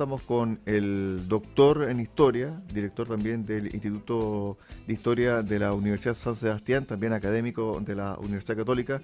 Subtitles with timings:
[0.00, 6.14] estamos con el doctor en historia, director también del Instituto de Historia de la Universidad
[6.14, 9.02] San Sebastián, también académico de la Universidad Católica,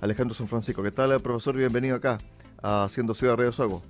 [0.00, 0.82] Alejandro San Francisco.
[0.82, 1.56] ¿Qué tal, profesor?
[1.56, 2.18] Bienvenido acá
[2.60, 3.84] a Haciendo Ciudad Radio Sago.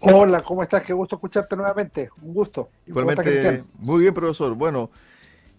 [0.00, 0.82] Hola, ¿cómo estás?
[0.82, 2.10] Qué gusto escucharte nuevamente.
[2.20, 2.70] Un gusto.
[2.88, 4.56] Igualmente, muy bien, profesor.
[4.56, 4.90] Bueno,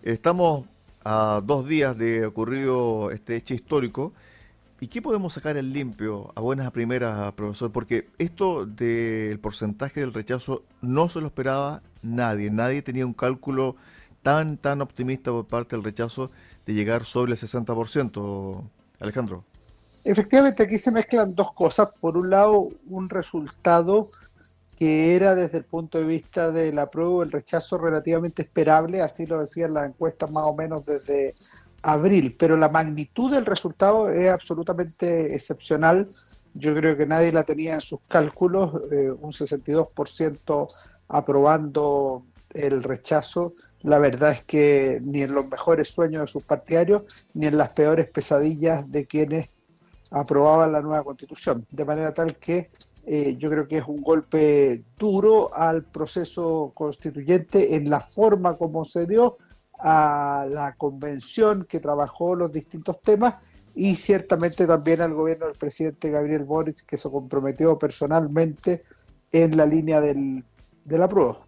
[0.04, 0.66] estamos
[1.06, 4.12] a dos días de ocurrido este hecho histórico
[4.84, 7.72] ¿Y qué podemos sacar en limpio a buenas a primeras, profesor?
[7.72, 12.50] Porque esto del porcentaje del rechazo no se lo esperaba nadie.
[12.50, 13.76] Nadie tenía un cálculo
[14.24, 16.32] tan, tan optimista por parte del rechazo
[16.66, 18.64] de llegar sobre el 60%,
[19.00, 19.44] Alejandro.
[20.04, 21.96] Efectivamente, aquí se mezclan dos cosas.
[22.02, 24.08] Por un lado, un resultado
[24.80, 29.28] que era desde el punto de vista de la prueba el rechazo relativamente esperable, así
[29.28, 31.36] lo decían las encuestas más o menos desde
[31.82, 36.08] abril, pero la magnitud del resultado es absolutamente excepcional.
[36.54, 40.68] Yo creo que nadie la tenía en sus cálculos, eh, un 62%
[41.08, 42.24] aprobando
[42.54, 43.54] el rechazo.
[43.82, 47.70] La verdad es que ni en los mejores sueños de sus partidarios, ni en las
[47.70, 49.50] peores pesadillas de quienes
[50.12, 51.66] aprobaban la nueva constitución.
[51.72, 52.70] De manera tal que
[53.06, 58.84] eh, yo creo que es un golpe duro al proceso constituyente en la forma como
[58.84, 59.38] se dio,
[59.84, 63.36] a la convención que trabajó los distintos temas
[63.74, 68.82] y ciertamente también al gobierno del presidente Gabriel Boric que se comprometió personalmente
[69.32, 70.44] en la línea del,
[70.86, 71.40] de la prueba.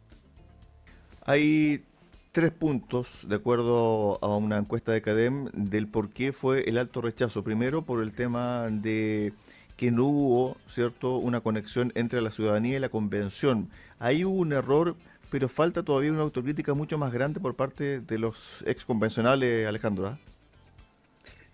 [1.25, 1.83] Hay
[2.31, 7.01] tres puntos, de acuerdo a una encuesta de CADEM, del por qué fue el alto
[7.01, 7.43] rechazo.
[7.43, 9.31] Primero, por el tema de
[9.77, 13.69] que no hubo, ¿cierto?, una conexión entre la ciudadanía y la convención.
[13.99, 14.95] Ahí hubo un error
[15.33, 20.09] pero falta todavía una autocrítica mucho más grande por parte de los ex convencionales, Alejandro.
[20.09, 20.19] ¿ah?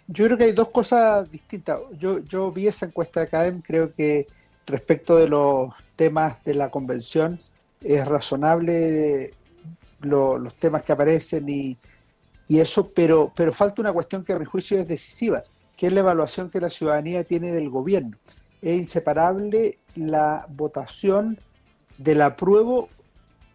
[0.05, 1.79] Yo creo que hay dos cosas distintas.
[1.97, 4.25] Yo, vi esa encuesta de Academ, creo que
[4.67, 7.37] respecto de los temas de la convención
[7.81, 9.33] es razonable
[10.01, 11.77] los temas que aparecen y,
[12.49, 15.41] y eso, pero, pero falta una cuestión que a mi juicio es decisiva,
[15.77, 18.17] que es la evaluación que la ciudadanía tiene del gobierno.
[18.61, 21.39] Es inseparable la votación
[21.97, 22.89] del apruebo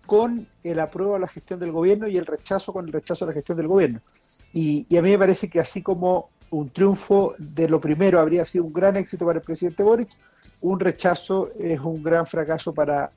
[0.06, 3.28] con el apruebo a la gestión del gobierno y el rechazo con el rechazo a
[3.28, 4.00] la gestión del gobierno.
[4.52, 8.64] Y, a mí me parece que así como un triunfo de lo primero habría sido
[8.64, 10.10] un gran éxito para el presidente Boric,
[10.62, 13.10] un rechazo es un gran fracaso para,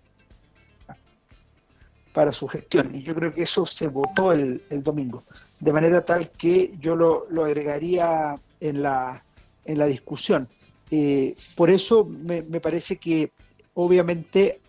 [2.13, 2.95] para su gestión.
[2.95, 5.23] Y yo creo que eso se votó el, domingo,
[5.59, 9.23] de manera tal que yo lo, agregaría en la,
[9.65, 10.47] en la discusión.
[10.89, 13.31] Eh, por eso me, me parece que
[13.75, 14.59] obviamente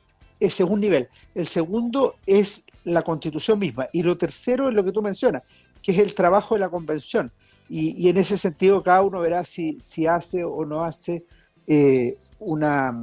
[0.40, 1.08] ese es un nivel.
[1.34, 3.88] El segundo es la constitución misma.
[3.92, 7.30] Y lo tercero es lo que tú mencionas, que es el trabajo de la convención.
[7.68, 11.18] Y, en ese sentido cada uno verá si, si hace o no hace
[11.66, 12.94] eh, una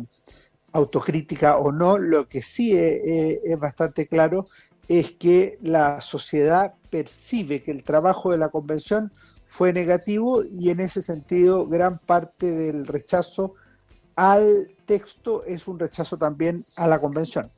[0.76, 1.98] autocrítica o no.
[1.98, 4.46] Lo que sí es, bastante claro
[4.88, 9.12] es que la sociedad percibe que el trabajo de la convención
[9.46, 13.56] fue negativo y en ese sentido gran parte del rechazo
[14.16, 17.50] al texto es un rechazo también a la convención.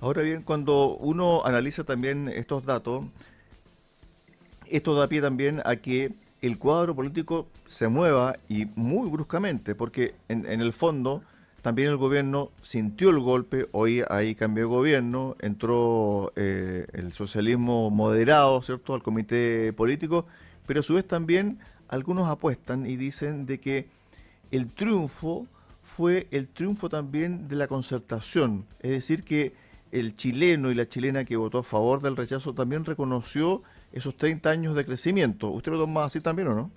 [0.00, 3.04] Ahora bien, cuando uno analiza también estos datos,
[4.66, 10.14] esto da pie también a que el cuadro político se mueva y muy bruscamente, porque
[10.28, 11.22] en, el fondo
[11.60, 17.90] también el gobierno sintió el golpe, hoy hay cambio de gobierno, entró eh, el socialismo
[17.90, 20.24] moderado, ¿cierto?, al comité político,
[20.66, 21.58] pero a su vez también
[21.88, 23.88] algunos apuestan y dicen de que
[24.50, 25.46] el triunfo
[25.96, 29.52] fue el triunfo también de la concertación, es decir, que
[29.92, 33.62] el chileno y la chilena que votó a favor del rechazo también reconoció
[33.92, 35.50] esos 30 años de crecimiento.
[35.50, 36.70] ¿Usted lo toma así también o no?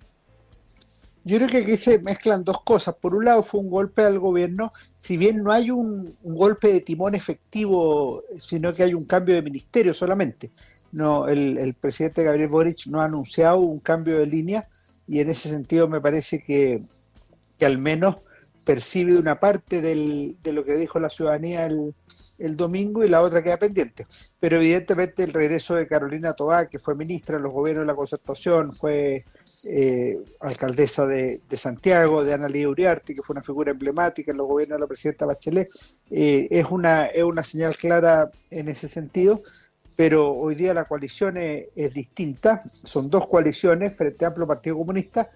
[1.25, 2.95] Yo creo que aquí se mezclan dos cosas.
[2.95, 6.81] Por un lado fue un golpe al gobierno, si bien no hay un, golpe de
[6.81, 10.51] timón efectivo, sino que hay un cambio de ministerio solamente.
[10.91, 14.67] No, el, el, presidente Gabriel Boric no ha anunciado un cambio de línea
[15.07, 16.81] y en ese sentido me parece que,
[17.57, 18.17] que al menos
[18.65, 21.93] percibe una parte del, de lo que dijo la ciudadanía el,
[22.39, 24.05] el, domingo y la otra queda pendiente.
[24.39, 27.95] Pero evidentemente el regreso de Carolina Tobá, que fue ministra de los gobiernos de la
[27.95, 29.25] concertación, fue
[29.69, 34.47] eh, alcaldesa de, Santiago, de Ana Lía Uriarte, que fue una figura emblemática en los
[34.47, 35.67] gobiernos de la presidenta Bachelet,
[36.11, 39.41] eh, es, una, es una señal clara en ese sentido.
[39.95, 45.29] Pero hoy día la coalición es, es distinta, son dos coaliciones, Frente Amplio Partido Comunista,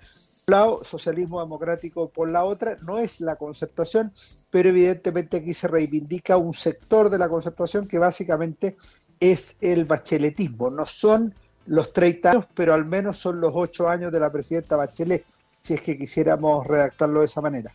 [0.50, 4.14] lado, socialismo democrático por la otra, no es la concertación,
[4.50, 8.78] pero evidentemente aquí se reivindica un sector de la concertación que básicamente
[9.20, 11.36] es el bacheletismo, no son
[11.66, 15.26] los 30 años, pero al menos son los 8 años de la presidenta Bachelet,
[15.58, 17.74] si es que quisiéramos redactarlo de esa manera.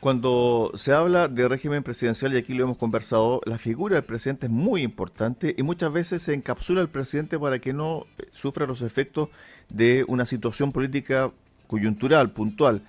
[0.00, 4.46] Cuando se habla de régimen presidencial, y aquí lo hemos conversado, la figura del presidente
[4.46, 8.80] es muy importante y muchas veces se encapsula el presidente para que no sufra los
[8.80, 9.28] efectos
[9.68, 11.30] de una situación política
[11.72, 12.82] coyuntural, puntual.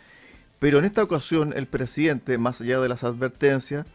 [0.59, 3.85] Pero en esta ocasión el presidente, más allá de las advertencias,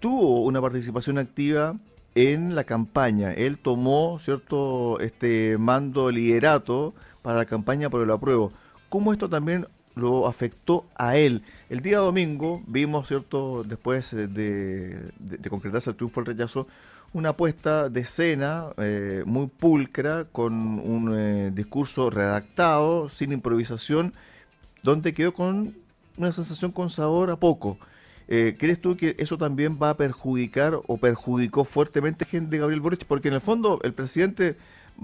[0.00, 1.76] tuvo una participación activa
[2.14, 3.34] en la campaña.
[3.34, 8.50] Él tomó cierto este mando liderato para la campaña por el apruebo.
[8.88, 11.42] ¿Cómo esto también lo afectó a él?
[11.68, 15.12] El día domingo vimos, cierto, después de,
[15.50, 16.66] concretarse el triunfo del rechazo,
[17.12, 24.14] una puesta de escena eh, muy pulcra, con un eh, discurso redactado, sin improvisación,
[24.82, 25.74] donde quedó con
[26.16, 27.78] una sensación con sabor a poco.
[28.28, 32.80] Eh, ¿Crees tú que eso también va a perjudicar o perjudicó fuertemente a de Gabriel
[32.80, 33.04] Boric?
[33.04, 34.56] Porque en el fondo el presidente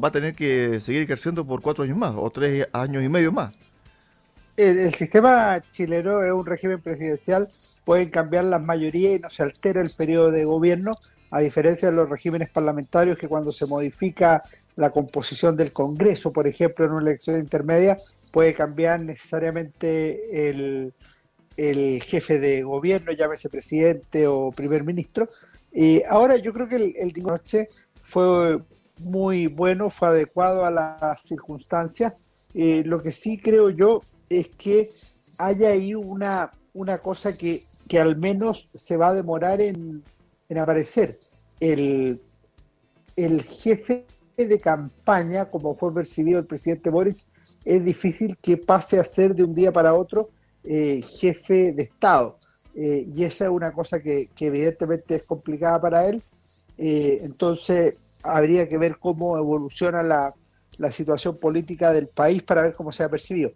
[0.02, 3.32] va a tener que seguir creciendo por cuatro años más o tres años y medio
[3.32, 3.52] más.
[4.58, 7.46] El, sistema chileno es un régimen presidencial,
[7.84, 10.90] pueden cambiar las mayorías y no se altera el periodo de gobierno,
[11.31, 14.43] a diferencia de los regímenes parlamentarios que cuando se modifica
[14.75, 17.96] la composición del Congreso, por ejemplo, en una elección intermedia,
[18.32, 20.93] puede cambiar necesariamente el,
[22.02, 25.28] jefe de gobierno, llámese presidente o primer ministro.
[25.72, 27.66] Y ahora yo creo que el, el noche
[28.00, 28.58] fue
[28.99, 32.12] muy bueno, fue adecuado a las circunstancias.
[32.55, 34.88] lo que sí creo yo es que
[35.38, 40.02] haya ahí una, una cosa que, que al menos se va a demorar en,
[40.48, 41.19] en aparecer.
[41.60, 42.20] El,
[43.16, 47.25] el jefe de campaña, como fue percibido el presidente Boric,
[47.64, 50.31] es difícil que pase a ser de un día para otro
[50.64, 52.38] eh, jefe de Estado.
[52.74, 56.22] Eh, y esa es una cosa que, evidentemente es complicada para él.
[56.76, 60.34] Eh, entonces habría que ver cómo evoluciona la,
[60.90, 63.50] situación política del país para ver cómo se ha percibido.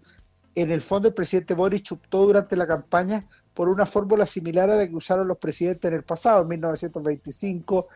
[0.55, 4.77] En el fondo el presidente Boric optó durante la campaña por una fórmula similar a
[4.77, 7.89] la que usaron los presidentes en el pasado, en 1925,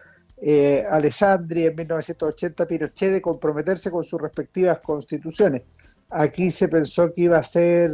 [0.90, 5.62] Alessandri, en 1980 Pinochet, de comprometerse con sus respectivas constituciones.
[6.10, 7.90] Aquí se pensó que iba a ser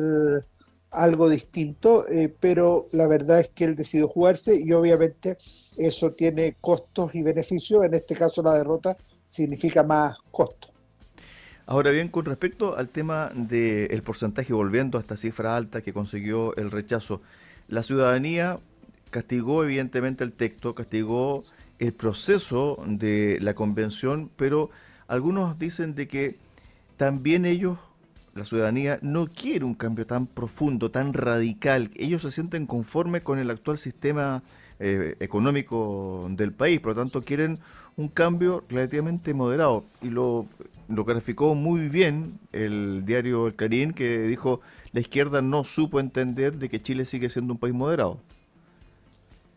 [0.93, 5.37] algo distinto, eh, pero la verdad es que él decidió jugarse y obviamente
[5.79, 7.85] eso tiene costos y beneficios.
[7.85, 10.69] En este caso la derrota significa más costo.
[11.73, 16.55] Ahora bien, con respecto al tema del porcentaje, volviendo a esta cifra alta que consiguió
[16.57, 17.23] el rechazo,
[17.67, 18.59] la ciudadanía
[19.09, 21.43] castigó evidentemente el texto, castigó
[21.79, 24.69] el proceso de la convención, pero
[25.09, 26.37] algunos dicen de que
[26.99, 27.79] también ellos
[28.35, 31.91] la ciudadanía no quiere un cambio tan profundo, tan radical.
[31.95, 34.43] Ellos se sienten conformes con el actual sistema
[34.79, 37.59] eh, económico del país, por lo tanto quieren
[37.97, 39.85] un cambio relativamente moderado.
[40.01, 40.47] Y lo,
[40.89, 44.61] lo graficó muy bien el diario El Clarín, que dijo
[44.93, 48.19] la izquierda no supo entender de que Chile sigue siendo un país moderado.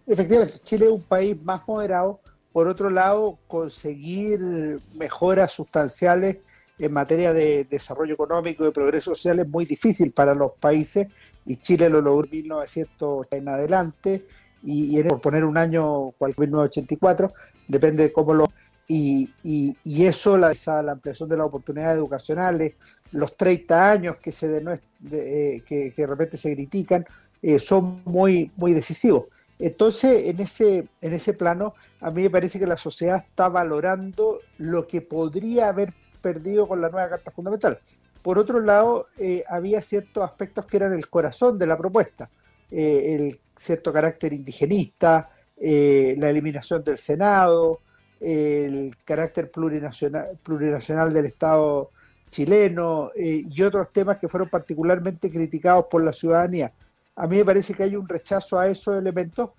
[0.08, 2.20] Efectivamente, Chile es un país más moderado.
[2.54, 6.38] Por otro lado, conseguir mejoras sustanciales
[6.78, 11.08] en materia de desarrollo económico y progreso social es muy difícil para los países
[11.46, 14.26] y Chile lo logró en 1900 en adelante
[14.64, 17.32] y, por poner un año, cual 1984,
[17.68, 18.52] depende de cómo lo...
[18.88, 20.54] Y, y, eso, la,
[20.92, 22.74] ampliación de las oportunidades educacionales,
[23.12, 24.80] los 30 años que, se de,
[25.12, 27.04] eh, que, de repente se critican,
[27.42, 29.26] eh, son muy, muy decisivos.
[29.58, 34.40] Entonces, en ese, en ese plano, a mí me parece que la sociedad está valorando
[34.60, 37.80] lo que podría haber perdido con la nueva Carta Fundamental.
[38.22, 42.30] Por otro lado, eh, había ciertos aspectos que eran el corazón de la propuesta,
[42.72, 47.80] eh, el cierto carácter indigenista, eh, la eliminación del Senado,
[48.20, 51.92] el carácter plurinacional, plurinacional del Estado
[52.30, 56.74] chileno y otros temas que fueron particularmente criticados por la ciudadanía.
[57.16, 59.52] A mí me parece que hay un rechazo a esos elementos,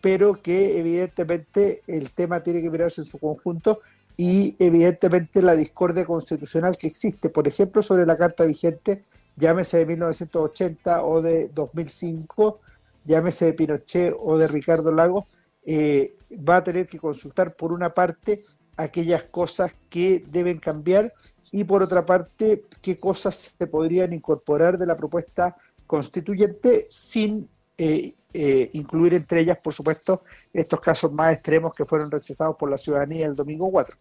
[0.00, 3.80] pero que evidentemente el tema tiene que mirarse en su conjunto
[4.20, 9.86] y evidentemente la discordia constitucional que existe, por ejemplo, sobre la carta vigente, llámese de
[9.86, 12.60] 1980 o de 2005,
[13.04, 15.24] llámese de Pinochet o de Ricardo Lagos,
[15.64, 16.14] eh,
[16.48, 18.38] va a tener que consultar por una parte
[18.76, 21.12] aquellas cosas que deben cambiar
[21.52, 28.14] y por otra parte qué cosas se podrían incorporar de la propuesta constituyente sin eh,
[28.32, 32.78] eh, incluir entre ellas, por supuesto, estos casos más extremos que fueron rechazados por la
[32.78, 33.96] ciudadanía el domingo 4.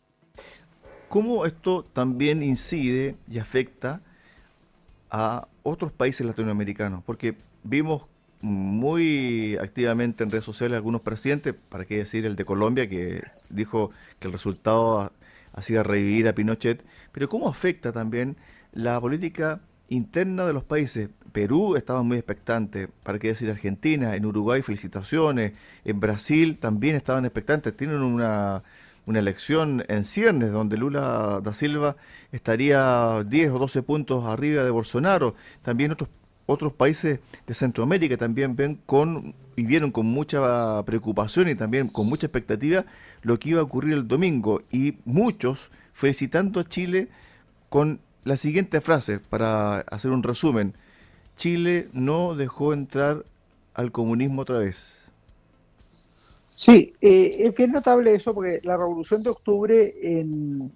[1.09, 3.99] ¿Cómo esto también incide y afecta
[5.09, 7.03] a otros países latinoamericanos?
[7.03, 8.03] Porque vimos
[8.41, 13.89] muy activamente en redes sociales algunos presidentes, para qué decir el de Colombia, que dijo
[14.19, 15.11] que el resultado
[15.53, 18.37] hacía revivir a Pinochet, pero ¿cómo afecta también
[18.71, 21.09] la política interna de los países?
[21.31, 25.53] Perú estaban muy expectantes, para qué decir Argentina, en Uruguay felicitaciones,
[25.85, 28.63] en Brasil también estaban expectantes, tienen una,
[29.05, 31.97] una elección en ciernes donde Lula da Silva
[32.31, 36.09] estaría 10 o 12 puntos arriba de Bolsonaro, también otros
[36.49, 42.07] otros países de Centroamérica también ven con y vieron con mucha preocupación y también con
[42.07, 42.85] mucha expectativa
[43.21, 47.09] lo que iba a ocurrir el domingo y muchos felicitando a Chile
[47.69, 50.73] con la siguiente frase para hacer un resumen.
[51.35, 53.25] Chile no dejó entrar
[53.75, 55.05] al comunismo otra vez.
[56.55, 60.71] Sí, eh, es bien notable eso porque la revolución de octubre en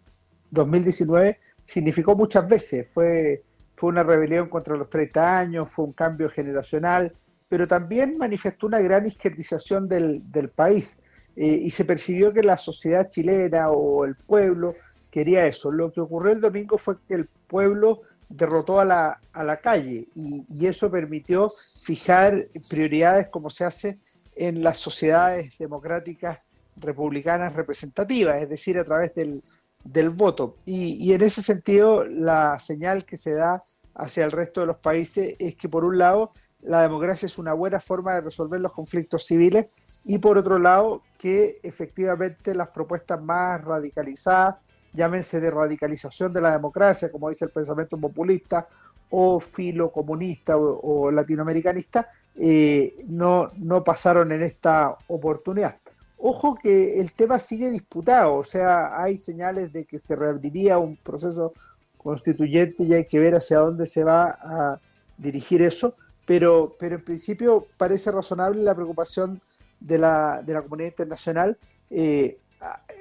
[0.51, 3.41] 2019 significó muchas veces, fue,
[3.83, 7.11] fue una rebelión contra los 30 años, fue un cambio generacional,
[7.49, 10.23] pero también manifestó una gran izquierdización del,
[10.55, 11.01] país
[11.35, 14.73] eh, y se percibió que la sociedad chilena o el pueblo
[15.11, 15.69] quería eso.
[15.69, 17.99] Lo que ocurrió el domingo fue que el pueblo
[18.29, 23.95] derrotó a la, a la calle y, eso permitió fijar prioridades como se hace
[24.37, 26.47] en las sociedades democráticas
[26.77, 29.41] republicanas representativas, es decir, a través del,
[29.83, 30.55] del voto.
[30.65, 33.61] Y, en ese sentido, la señal que se da
[33.95, 36.29] hacia el resto de los países es que, por un lado,
[36.61, 39.65] la democracia es una buena forma de resolver los conflictos civiles
[40.05, 44.55] y, por otro lado, que efectivamente las propuestas más radicalizadas
[44.93, 48.67] llámense de radicalización de la democracia, como dice el pensamiento populista,
[49.09, 55.77] o filocomunista o, o latinoamericanista, eh, no, no pasaron en esta oportunidad.
[56.25, 60.95] Ojo que el tema sigue disputado, o sea, hay señales de que se reabriría un
[60.95, 61.51] proceso
[61.97, 64.79] constituyente y hay que ver hacia dónde se va a
[65.17, 69.41] dirigir eso, pero, pero en principio parece razonable la preocupación
[69.81, 71.57] de la, de la comunidad internacional.
[71.89, 72.37] Eh,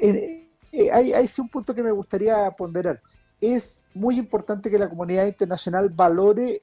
[0.00, 0.48] eh,
[0.92, 3.00] hay, hay un punto que me gustaría ponderar.
[3.40, 6.60] Es muy importante que la comunidad internacional valore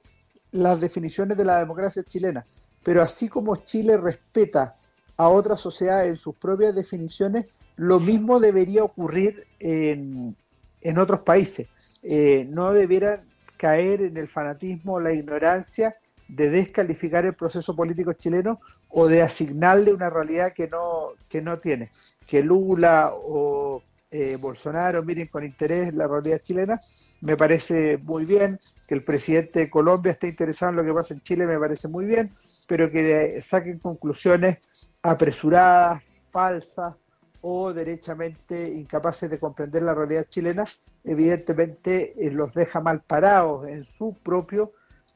[0.52, 2.44] las definiciones de la democracia chilena,
[2.84, 4.74] pero así como Chile respeta
[5.20, 10.34] a otras sociedades en sus propias definiciones, lo mismo debería ocurrir en,
[10.80, 11.68] en otros países.
[12.02, 13.20] Eh, no debieran
[13.58, 15.94] caer en el fanatismo o la ignorancia
[16.26, 21.58] de descalificar el proceso político chileno o de asignarle una realidad que no, que no
[21.58, 21.90] tiene.
[22.26, 26.80] Que Lula o eh, Bolsonaro miren con interés la realidad chilena,
[27.20, 28.58] me parece muy bien.
[28.86, 31.88] Que el presidente de Colombia esté interesado en lo que pasa en Chile, me parece
[31.88, 32.30] muy bien,
[32.66, 36.94] pero que saquen conclusiones apresuradas, falsas
[37.42, 40.64] o derechamente incapaces de comprender la realidad chilena,
[41.04, 44.72] evidentemente eh, los deja mal parados en su propio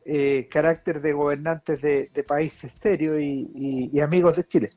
[0.06, 4.68] eh, carácter de gobernantes de, países serios y, amigos de Chile.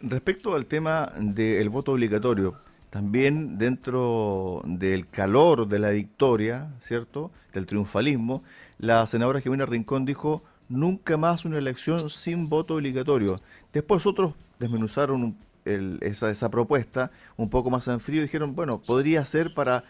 [0.00, 2.54] Respecto al tema del voto obligatorio,
[2.94, 7.32] también dentro del calor de la victoria, ¿cierto?
[7.52, 8.44] Del triunfalismo,
[8.78, 13.34] la senadora Jimena Rincón dijo, nunca más una elección sin voto obligatorio.
[13.72, 19.54] Después otros desmenuzaron esa, propuesta un poco más en frío y dijeron, bueno, podría ser
[19.54, 19.82] para,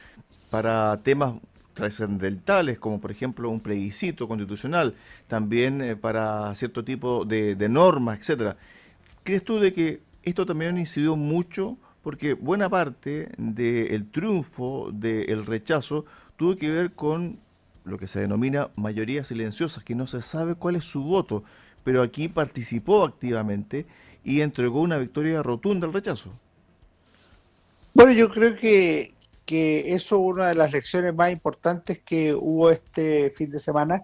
[0.51, 1.35] para temas
[1.75, 4.95] trascendentales, como por ejemplo un plebiscito constitucional,
[5.29, 8.57] también eh, para cierto tipo de, de normas, etcétera.
[9.25, 16.05] ¿Crees tú de que esto también incidió mucho porque buena parte del triunfo del rechazo
[16.37, 17.41] tuvo que ver con
[17.85, 21.45] lo que se denomina mayoría silenciosa, que no se sabe cuál es su voto,
[21.83, 23.87] pero aquí participó activamente
[24.23, 26.31] y entregó una victoria rotunda al rechazo.
[27.95, 29.15] Bueno, yo creo que,
[29.47, 34.03] que eso es una de las lecciones más importantes que hubo este fin de semana.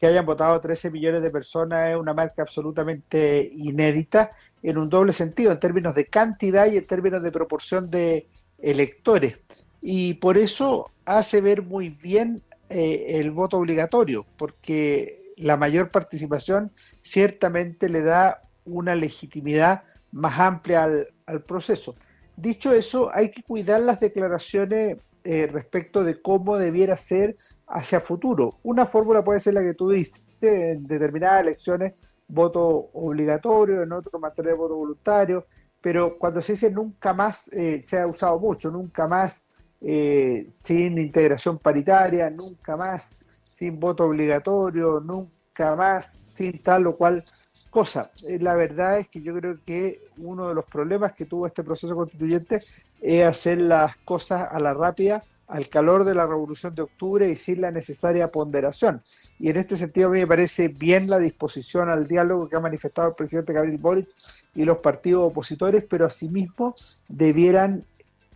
[0.00, 4.30] Que hayan votado 13 millones de personas es una marca absolutamente inédita
[4.64, 8.26] en un doble sentido, en términos de cantidad y en términos de proporción de
[8.58, 9.38] electores.
[9.82, 16.72] Y por eso hace ver muy bien eh, el voto obligatorio, porque la mayor participación
[17.02, 21.94] ciertamente le da una legitimidad más amplia al, proceso.
[22.34, 27.34] Dicho eso, hay que cuidar las declaraciones eh, respecto de cómo debiera ser
[27.66, 28.54] hacia futuro.
[28.62, 34.18] Una fórmula puede ser la que tú dices, en determinadas elecciones voto obligatorio, en otro
[34.18, 35.46] materia voto voluntario,
[35.80, 39.46] pero cuando se dice nunca más, eh, se ha usado mucho, nunca más
[39.80, 47.22] eh, sin integración paritaria, nunca más sin voto obligatorio, nunca más sin tal o cual
[47.70, 48.10] cosa.
[48.26, 51.62] Eh, la verdad es que yo creo que uno de los problemas que tuvo este
[51.62, 52.56] proceso constituyente
[53.02, 57.36] es hacer las cosas a la rápida al calor de la revolución de octubre y
[57.36, 59.02] sin la necesaria ponderación.
[59.38, 62.60] Y en este sentido a mí me parece bien la disposición al diálogo que ha
[62.60, 64.08] manifestado el presidente Gabriel Boric
[64.54, 66.74] y los partidos opositores, pero asimismo
[67.08, 67.84] debieran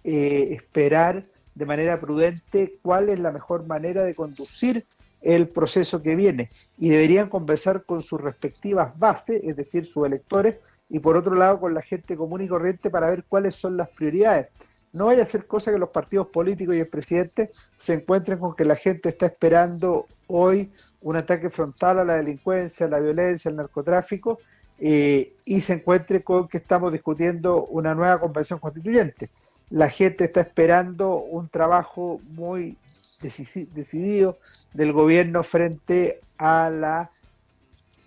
[0.04, 1.22] eh, esperar
[1.54, 4.86] de manera prudente cuál es la mejor manera de conducir
[5.22, 6.46] el proceso que viene
[6.78, 11.60] y deberían conversar con sus respectivas bases, es decir, sus electores, y por otro lado
[11.60, 14.48] con la gente común y corriente para ver cuáles son las prioridades.
[14.92, 18.54] No vaya a ser cosa que los partidos políticos y el presidente se encuentren con
[18.54, 20.70] que la gente está esperando hoy
[21.02, 24.38] un ataque frontal a la delincuencia, a la violencia, al narcotráfico,
[24.78, 29.28] eh, y se encuentre con que estamos discutiendo una nueva convención constituyente.
[29.70, 32.76] La gente está esperando un trabajo muy
[33.20, 34.38] decidido
[34.72, 37.10] del gobierno frente a la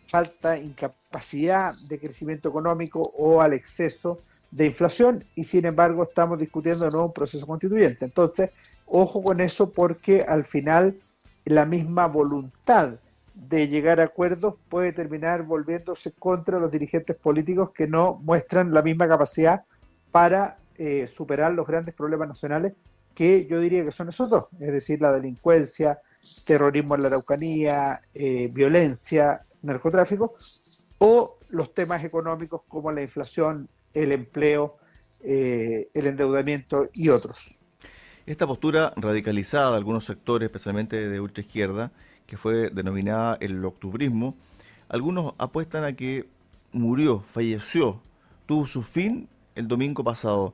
[0.08, 4.18] falta, incapacidad de crecimiento económico o al exceso
[4.52, 8.06] de inflación y sin embargo estamos discutiendo de nuevo un proceso constituyente.
[8.06, 10.94] Entonces, ojo con eso porque al final
[11.46, 12.96] la misma voluntad
[13.34, 18.82] de llegar a acuerdos puede terminar volviéndose contra los dirigentes políticos que no muestran la
[18.82, 19.64] misma capacidad
[20.12, 22.74] para eh, superar los grandes problemas nacionales
[23.16, 26.00] que yo diría que son esos dos, es decir, la delincuencia,
[26.46, 30.34] terrorismo en la Araucanía, eh, violencia, narcotráfico,
[30.98, 34.76] o los temas económicos como la inflación, el empleo,
[35.24, 37.58] eh, el endeudamiento y otros.
[38.26, 41.92] Esta postura radicalizada de algunos sectores, especialmente de ultraizquierda,
[42.28, 44.36] que fue denominada el octubrismo,
[44.88, 46.28] algunos apuestan a que
[46.72, 48.02] murió, falleció,
[48.46, 50.54] tuvo su fin el domingo pasado.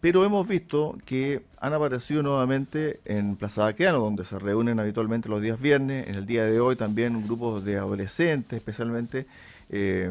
[0.00, 5.40] Pero hemos visto que han aparecido nuevamente en Plaza Baqueano, donde se reúnen habitualmente los
[5.40, 6.06] días viernes.
[6.06, 9.26] En el día de hoy también grupos de adolescentes, especialmente
[9.70, 10.10] eh,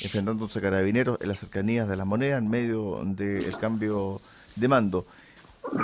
[0.00, 4.16] enfrentándose a carabineros en las cercanías de la moneda en medio del cambio
[4.56, 5.06] de mando.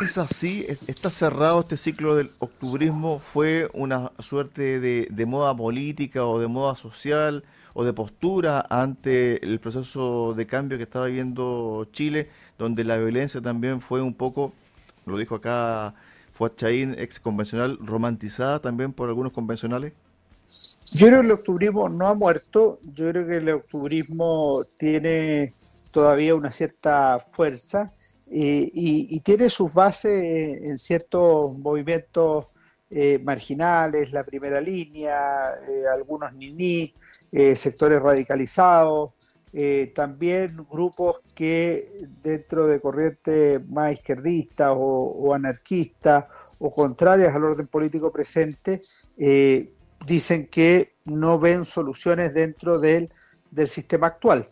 [0.03, 0.65] ¿Es así?
[0.69, 3.19] ¿Está cerrado este ciclo del octubrismo?
[3.19, 7.45] ¿Fue una suerte de, de, moda política o de moda social
[7.75, 13.43] o de postura ante el proceso de cambio que estaba viviendo Chile, donde la violencia
[13.43, 14.55] también fue un poco,
[15.05, 15.95] lo dijo acá
[16.33, 19.93] Fuad Chaín, ex convencional, romantizada también por algunos convencionales?
[20.93, 25.55] Yo creo que el octubrismo no ha muerto, yo creo que el octubrismo tiene
[25.93, 27.89] todavía una cierta fuerza
[28.31, 32.47] eh, y, tiene sus bases en ciertos movimientos
[32.91, 36.93] eh, marginales, la primera línea, eh, algunos niní,
[37.55, 39.15] sectores radicalizados,
[39.95, 46.27] también grupos que dentro de corrientes más izquierdistas o, o anarquistas
[46.59, 48.81] o contrarias al orden político presente,
[50.07, 53.09] dicen que no ven soluciones dentro del,
[53.51, 54.47] del sistema actual.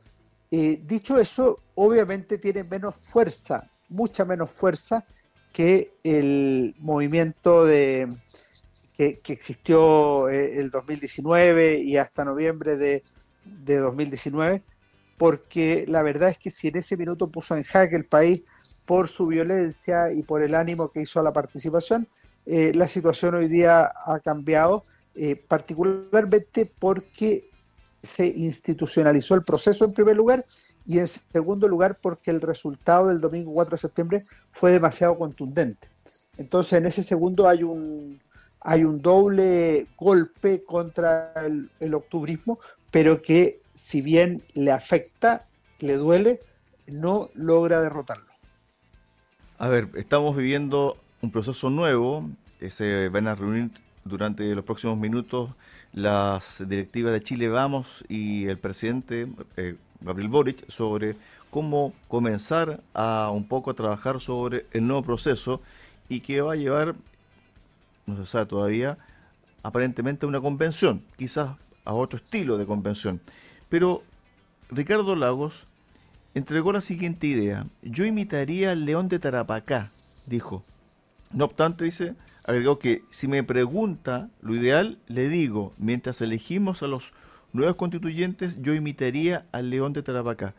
[0.50, 5.04] Eh, dicho eso, obviamente tiene menos fuerza, mucha menos fuerza
[5.52, 8.08] que el movimiento de,
[8.96, 13.02] que, existió eh, el 2019 y hasta noviembre de,
[13.44, 14.62] 2019,
[15.18, 18.44] porque la verdad es que si en ese minuto puso en jaque el país
[18.86, 22.08] por su violencia y por el ánimo que hizo a la participación,
[22.46, 24.82] eh, la situación hoy día ha cambiado,
[25.48, 27.50] particularmente porque
[28.02, 30.44] se institucionalizó el proceso en primer lugar
[30.86, 34.22] y en segundo lugar porque el resultado del domingo 4 de septiembre
[34.52, 35.88] fue demasiado contundente.
[36.36, 38.20] Entonces en ese segundo hay un,
[38.60, 42.58] hay un doble golpe contra el, el octubrismo,
[42.90, 45.46] pero que si bien le afecta,
[45.80, 46.38] le duele,
[46.86, 48.32] no logra derrotarlo.
[49.58, 52.28] A ver, estamos viviendo un proceso nuevo,
[52.68, 53.70] se van a reunir
[54.04, 55.50] durante los próximos minutos
[55.92, 61.16] las directivas de Chile Vamos y el presidente eh, Gabriel Boric sobre
[61.50, 65.60] cómo comenzar a un poco a trabajar sobre el nuevo proceso
[66.08, 66.96] y que va a llevar,
[68.06, 68.98] no se sabe todavía,
[69.62, 73.20] aparentemente a una convención, quizás a otro estilo de convención.
[73.68, 74.02] Pero
[74.68, 75.64] Ricardo Lagos
[76.34, 77.66] entregó la siguiente idea.
[77.82, 79.90] Yo imitaría al león de Tarapacá,
[80.26, 80.62] dijo.
[81.32, 86.86] No obstante, dice, agregó que si me pregunta lo ideal, le digo, mientras elegimos a
[86.86, 87.12] los
[87.52, 90.54] nuevos constituyentes, yo imitaría al León de Tarapacá.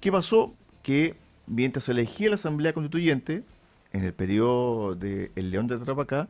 [0.00, 0.54] ¿Qué pasó?
[0.82, 3.44] Que mientras elegía la Asamblea Constituyente,
[3.92, 6.28] en el periodo del León de Tarapacá,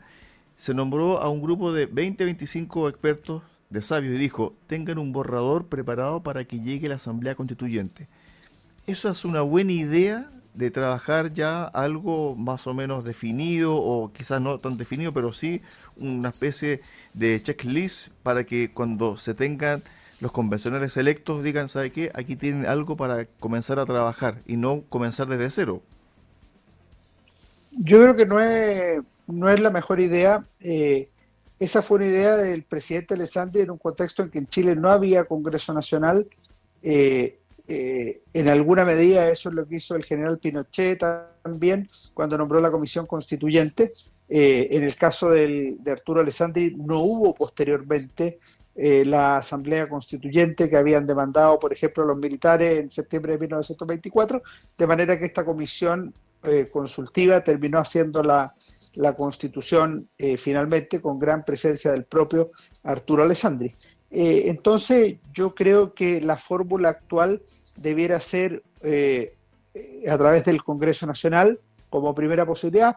[0.56, 5.66] se nombró a un grupo de 20-25 expertos de sabios y dijo, tengan un borrador
[5.66, 8.08] preparado para que llegue la Asamblea Constituyente.
[8.86, 14.40] ¿Eso es una buena idea de trabajar ya algo más o menos definido o quizás
[14.40, 15.60] no tan definido, pero sí
[15.98, 16.80] una especie
[17.12, 19.82] de checklist para que cuando se tengan
[20.20, 22.10] los convencionales electos digan, ¿sabe qué?
[22.14, 25.82] Aquí tienen algo para comenzar a trabajar y no comenzar desde cero.
[27.72, 30.46] Yo creo que no es, no es la mejor idea.
[30.60, 31.08] Eh,
[31.58, 34.88] esa fue una idea del presidente Alessandri en un contexto en que en Chile no
[34.88, 36.28] había Congreso Nacional.
[36.82, 41.02] Eh, Eh, en alguna medida eso es lo que hizo el general Pinochet
[41.42, 43.92] también cuando nombró la comisión constituyente.
[44.28, 48.38] Eh, en el caso de Arturo Alessandri no hubo posteriormente
[48.76, 54.42] eh, la asamblea constituyente que habían demandado, por ejemplo, los militares en septiembre de 1924,
[54.76, 56.12] de manera que esta comisión
[56.70, 62.50] consultiva terminó haciendo la constitución finalmente con gran presencia del propio
[62.82, 63.74] Arturo Alessandri.
[64.10, 67.40] entonces, yo creo que la fórmula actual
[67.76, 69.34] debiera ser eh,
[70.08, 71.58] a través del Congreso Nacional
[71.90, 72.96] como primera posibilidad.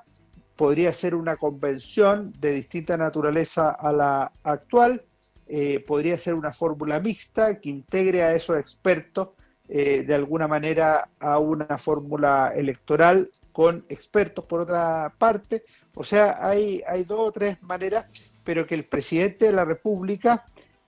[0.56, 5.04] Podría ser una convención de distinta naturaleza a la actual.
[5.48, 9.30] Eh, podría ser una fórmula mixta que integre a esos expertos
[9.70, 15.64] eh, de alguna manera a una fórmula electoral con expertos por otra parte.
[15.94, 18.06] O sea, hay, hay dos o tres maneras,
[18.44, 20.46] pero que el presidente de la República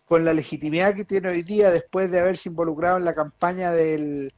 [0.10, 4.34] con la legitimidad que tiene hoy día después de haberse involucrado en la campaña del,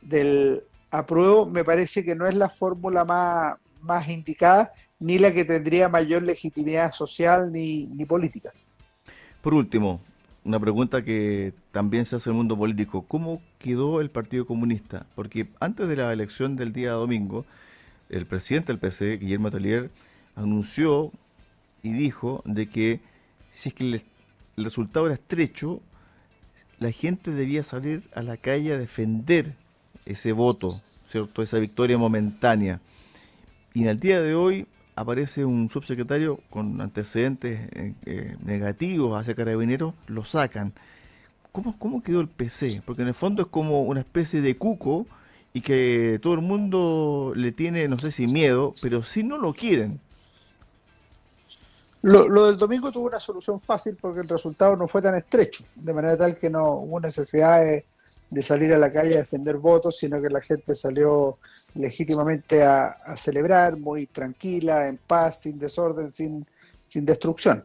[0.00, 5.44] del apruebo, me parece que no es la fórmula más, más indicada ni la que
[5.44, 8.52] tendría mayor legitimidad social ni, ni política.
[9.42, 10.00] Por último,
[10.44, 13.02] una pregunta que también se hace en el mundo político.
[13.02, 15.04] ¿Cómo quedó el Partido Comunista?
[15.16, 17.44] Porque antes de la elección del día domingo,
[18.08, 19.90] el presidente del PC, Guillermo Talier,
[20.36, 21.10] anunció
[21.82, 23.00] y dijo de que
[23.50, 24.04] si es que le
[24.58, 25.80] el resultado era estrecho,
[26.80, 29.54] la gente debía salir a la calle a defender
[30.04, 30.68] ese voto,
[31.06, 31.42] ¿cierto?
[31.42, 32.80] esa victoria momentánea.
[33.72, 34.66] Y en el día de hoy
[34.96, 40.72] aparece un subsecretario con antecedentes eh, eh, negativos hacia Carabineros, lo sacan.
[41.52, 42.82] ¿Cómo, ¿Cómo quedó el PC?
[42.84, 45.06] Porque en el fondo es como una especie de cuco
[45.52, 49.54] y que todo el mundo le tiene, no sé si miedo, pero si no lo
[49.54, 50.00] quieren.
[52.08, 55.92] Lo, del domingo tuvo una solución fácil porque el resultado no fue tan estrecho, de
[55.92, 57.84] manera tal que no hubo necesidad de,
[58.42, 61.36] salir a la calle a defender votos, sino que la gente salió
[61.74, 66.46] legítimamente a, celebrar, muy tranquila, en paz, sin desorden, sin,
[66.86, 67.64] sin destrucción.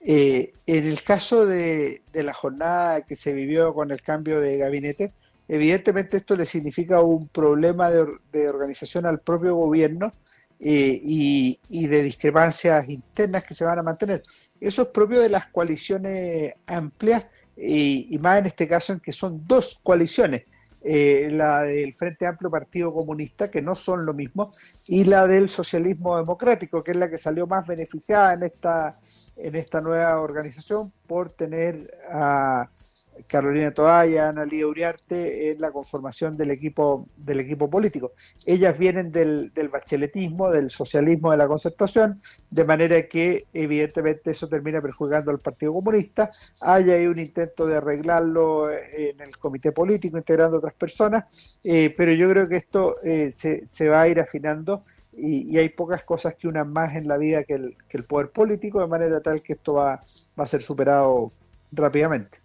[0.00, 5.12] Eh, en el caso de, la jornada que se vivió con el cambio de gabinete,
[5.48, 10.12] evidentemente esto le significa un problema de, de organización al propio gobierno
[10.60, 14.22] eh, y, de discrepancias internas que se van a mantener.
[14.60, 19.46] Eso es propio de las coaliciones amplias y, más en este caso en que son
[19.46, 20.44] dos coaliciones.
[20.80, 24.48] Eh, la del Frente Amplio Partido Comunista, que no son lo mismo,
[24.86, 28.94] y la del Socialismo Democrático, que es la que salió más beneficiada en esta,
[29.36, 32.68] en esta nueva organización por tener a,
[33.26, 38.12] Carolina Toalla, Ana Lía Uriarte en la conformación del equipo, del equipo político.
[38.46, 42.18] Ellas vienen del, del bacheletismo, del socialismo de la concertación,
[42.50, 46.30] de manera que evidentemente eso termina perjudicando al Partido Comunista.
[46.60, 52.12] Hay ahí un intento de arreglarlo en el comité político, integrando otras personas, eh, pero
[52.12, 54.78] yo creo que esto eh, se, se, va a ir afinando
[55.12, 58.04] y, y, hay pocas cosas que unan más en la vida que el, que el
[58.04, 60.02] poder político, de manera tal que esto va,
[60.38, 61.32] va a ser superado
[61.72, 62.38] rápidamente.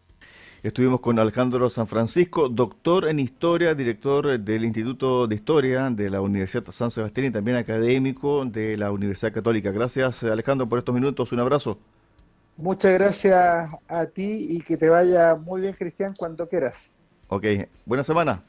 [0.63, 6.21] Estuvimos con Alejandro San Francisco, doctor en historia, director del Instituto de Historia de la
[6.21, 9.71] Universidad San Sebastián y también académico de la Universidad Católica.
[9.71, 11.77] Gracias Alejandro por estos minutos, un abrazo.
[12.55, 16.93] Muchas gracias a ti y que te vaya muy bien Cristian cuando quieras.
[17.27, 17.43] Ok,
[17.85, 18.41] buena semana.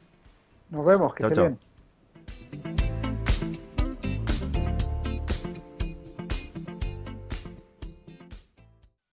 [0.71, 1.57] Nos vemos, que chao, chao.
[2.53, 2.94] bien.